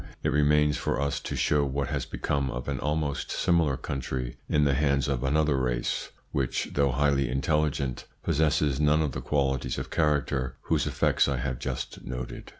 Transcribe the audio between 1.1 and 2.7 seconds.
to show what has become of